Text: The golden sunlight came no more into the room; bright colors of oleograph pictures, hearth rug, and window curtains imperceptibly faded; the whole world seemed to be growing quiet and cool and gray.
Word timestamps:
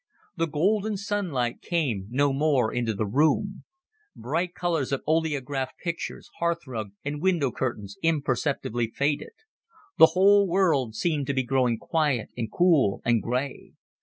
The 0.35 0.47
golden 0.47 0.97
sunlight 0.97 1.61
came 1.61 2.07
no 2.09 2.33
more 2.33 2.73
into 2.73 2.95
the 2.95 3.05
room; 3.05 3.65
bright 4.15 4.55
colors 4.55 4.91
of 4.91 5.03
oleograph 5.05 5.77
pictures, 5.77 6.27
hearth 6.39 6.65
rug, 6.65 6.93
and 7.05 7.21
window 7.21 7.51
curtains 7.51 7.97
imperceptibly 8.01 8.87
faded; 8.87 9.33
the 9.99 10.13
whole 10.17 10.47
world 10.47 10.95
seemed 10.95 11.27
to 11.27 11.35
be 11.35 11.43
growing 11.43 11.77
quiet 11.77 12.29
and 12.35 12.51
cool 12.51 13.03
and 13.05 13.21
gray. 13.21 13.73